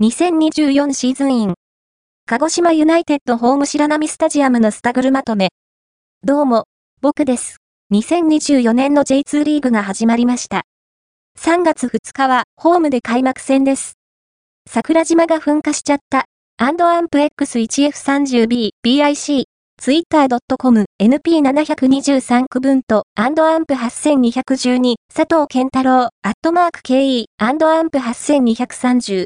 [0.00, 1.54] 2024シーズンイン。
[2.24, 5.48] 鹿児島ユナイテッドホーム白波スタジアムのスタグルまとめ。
[6.22, 6.66] どうも、
[7.00, 7.56] 僕です。
[7.92, 10.62] 2024年の J2 リーグが始まりました。
[11.40, 13.94] 3月2日はホームで開幕戦です。
[14.70, 16.26] 桜島が噴火しちゃった。
[16.58, 19.46] アンドアンプ X1F30B BIC
[19.80, 29.16] twitter.com np723 区分とアンドアンプ8212佐藤健太郎アットマーク KE アンドアンプ8230